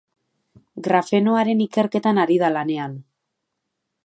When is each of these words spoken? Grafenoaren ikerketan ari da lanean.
Grafenoaren 0.87 1.63
ikerketan 1.67 2.23
ari 2.25 2.39
da 2.45 2.53
lanean. 2.57 3.01